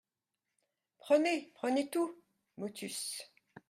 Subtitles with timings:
[0.97, 2.17] Prenez, prenez tout!
[2.57, 3.19] MOTUS.